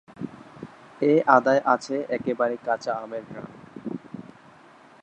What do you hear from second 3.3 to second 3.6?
ঘ্রাণ।